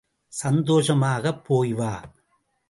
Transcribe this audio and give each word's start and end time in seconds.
சந்தோஷமாகப் 0.43 1.45
போய் 1.45 1.73
வா. 1.73 2.13